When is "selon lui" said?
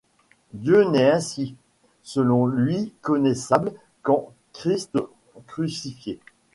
2.01-2.91